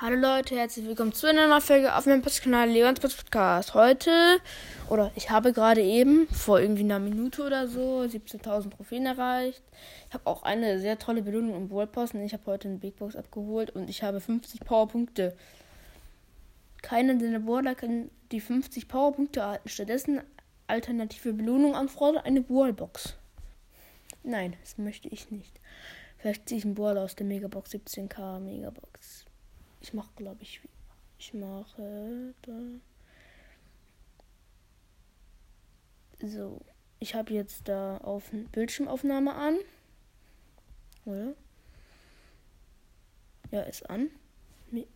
[0.00, 3.74] Hallo Leute, herzlich willkommen zu einer neuen Folge auf meinem Podcast-Kanal Leons Podcast.
[3.74, 4.38] Heute,
[4.88, 9.60] oder ich habe gerade eben, vor irgendwie einer Minute oder so, 17.000 Trophäen erreicht.
[10.06, 12.22] Ich habe auch eine sehr tolle Belohnung im Wallposten.
[12.22, 15.36] Ich habe heute eine Big Box abgeholt und ich habe 50 Powerpunkte.
[16.80, 19.68] Keiner der Brawler kann die 50 Powerpunkte erhalten.
[19.68, 20.20] Stattdessen
[20.68, 23.16] alternative Belohnung anfordern, eine Wallbox.
[24.22, 25.58] Nein, das möchte ich nicht.
[26.18, 29.27] Vielleicht ziehe ich einen Brawler aus der Megabox 17k Megabox.
[29.80, 30.60] Ich mache, glaube ich,
[31.18, 32.52] ich mache da.
[36.20, 36.60] So,
[36.98, 39.58] ich habe jetzt da auf Bildschirmaufnahme an.
[41.04, 41.34] Oder?
[43.50, 44.10] Ja, ist an.
[44.70, 44.86] Me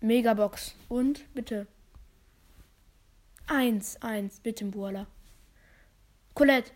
[0.00, 0.74] Megabox.
[0.88, 1.66] Und bitte.
[3.46, 5.06] Eins, eins, bitte, Buala.
[6.34, 6.72] Colette.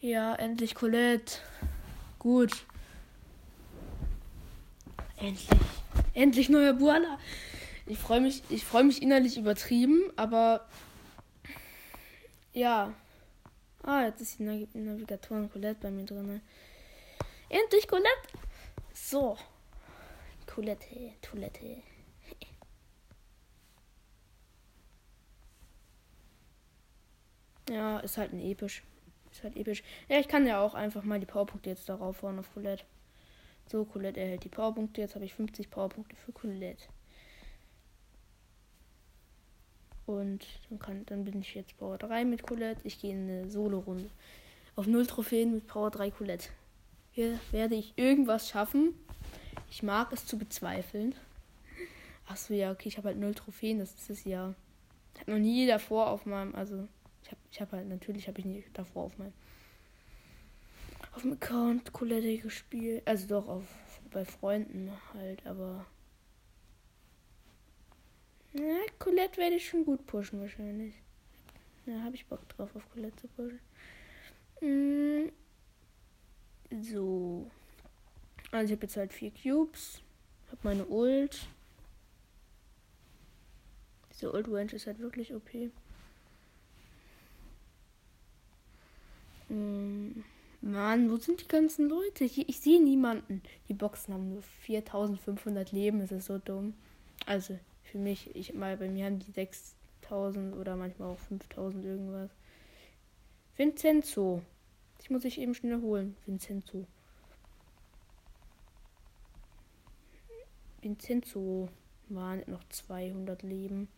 [0.00, 1.38] Ja, endlich Colette.
[2.18, 2.66] Gut.
[5.16, 5.48] Endlich.
[6.14, 7.18] Endlich neuer Buala.
[7.86, 10.66] Ich freue mich, ich freue mich innerlich übertrieben, aber
[12.52, 12.92] ja.
[13.82, 16.42] Ah, jetzt ist die Navigatoren Colette bei mir drin.
[17.48, 18.08] Endlich Colette.
[18.92, 19.38] So.
[20.46, 21.82] Colette, Toilette.
[27.70, 28.82] Ja, ist halt ein episch.
[29.30, 29.82] Ist halt episch.
[30.08, 32.84] Ja, ich kann ja auch einfach mal die Powerpunkte jetzt darauf hauen auf Colette.
[33.70, 35.00] So, Colette erhält die Powerpunkte.
[35.00, 36.82] Jetzt habe ich 50 Powerpunkte für Colette.
[40.06, 42.80] Und dann, kann, dann bin ich jetzt Power 3 mit Colette.
[42.82, 44.10] Ich gehe in eine Solo-Runde.
[44.74, 46.48] Auf 0 Trophäen mit Power 3 Colette.
[47.12, 48.92] Hier werde ich irgendwas schaffen.
[49.70, 51.14] Ich mag es zu bezweifeln.
[52.26, 53.78] Achso, ja, okay, ich habe halt 0 Trophäen.
[53.78, 54.52] Das ist es ja.
[55.14, 56.56] Ich habe noch nie davor auf meinem.
[56.56, 56.88] Also,
[57.22, 59.32] ich habe ich hab halt, natürlich habe ich nie davor auf meinem
[61.12, 63.02] auf dem Account Colette gespielt.
[63.06, 63.64] Also doch auf
[64.10, 65.86] bei Freunden halt, aber.
[68.52, 70.94] Ja, Colette werde ich schon gut pushen wahrscheinlich.
[71.86, 73.60] Ja, habe ich Bock drauf, auf Colette zu pushen.
[74.60, 75.30] Mm.
[76.82, 77.50] So.
[78.50, 80.02] Also ich habe jetzt halt vier Cubes.
[80.48, 81.46] Habe meine Ult.
[84.12, 85.48] Diese Ult Range ist halt wirklich OP.
[89.48, 90.22] Mm.
[90.62, 92.24] Mann, wo sind die ganzen Leute?
[92.24, 93.42] Hier, ich sehe niemanden.
[93.68, 96.00] Die Boxen haben nur 4500 Leben.
[96.00, 96.74] Das ist so dumm.
[97.24, 102.30] Also, für mich, ich mal bei mir haben die 6000 oder manchmal auch 5000 irgendwas.
[103.56, 104.42] Vincenzo.
[105.02, 106.16] Ich muss ich eben schnell holen.
[106.26, 106.86] Vincenzo.
[110.82, 111.68] Vincenzo
[112.08, 113.88] waren noch 200 Leben.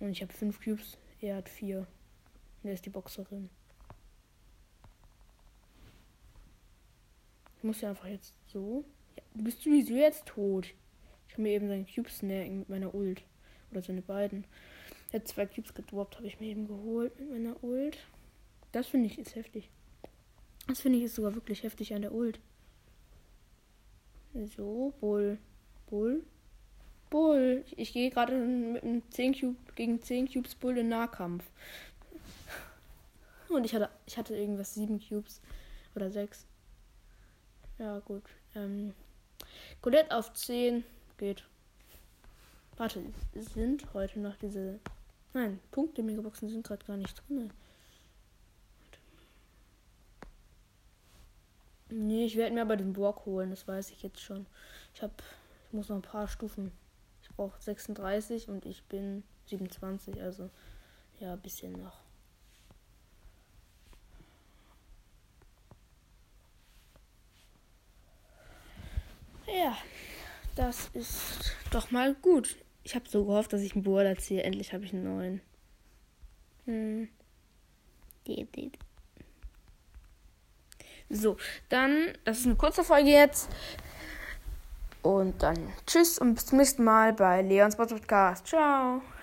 [0.00, 0.98] Und ich habe 5 Cubes.
[1.20, 1.78] Er hat 4.
[1.78, 1.88] Und
[2.68, 3.48] er ist die Boxerin.
[7.66, 8.84] Muss ja einfach jetzt so.
[9.16, 10.72] Ja, bist du wieso jetzt tot?
[11.28, 13.22] Ich kann mir eben seinen Cube snacken mit meiner Ult.
[13.70, 14.44] Oder seine beiden.
[15.12, 17.98] Er hat zwei Cubes gedroppt, habe ich mir eben geholt mit meiner Ult.
[18.72, 19.70] Das finde ich ist heftig.
[20.66, 22.40] Das finde ich ist sogar wirklich heftig an der Ult.
[24.56, 25.38] So, Bull.
[25.88, 26.24] Bull.
[27.08, 27.64] Bull.
[27.66, 31.44] Ich, ich gehe gerade mit einem 10 Cube gegen 10 Cubes Bull in Nahkampf.
[33.48, 35.40] Und ich hatte, ich hatte irgendwas 7 Cubes.
[35.94, 36.46] Oder 6.
[37.78, 38.22] Ja, gut.
[38.54, 38.94] Ähm,
[39.82, 40.84] Colette auf 10
[41.18, 41.44] geht.
[42.76, 43.02] Warte,
[43.34, 44.80] sind heute noch diese.
[45.34, 47.52] Nein, Punkte Megaboxen sind gerade gar nicht drin.
[51.88, 54.46] Nee, ich werde mir aber den Borg holen, das weiß ich jetzt schon.
[54.94, 55.14] Ich habe
[55.68, 56.72] ich muss noch ein paar Stufen.
[57.22, 60.50] Ich brauche 36 und ich bin 27, also
[61.20, 62.00] ja, bisschen noch.
[69.46, 69.76] Ja,
[70.56, 72.56] das ist doch mal gut.
[72.82, 74.42] Ich habe so gehofft, dass ich einen Brawler ziehe.
[74.42, 75.40] Endlich habe ich einen neuen.
[76.64, 77.08] Hm.
[81.08, 81.36] So,
[81.68, 83.48] dann, das ist eine kurze Folge jetzt.
[85.02, 88.48] Und dann tschüss und bis zum nächsten Mal bei Leons Podcast.
[88.48, 89.02] Ciao.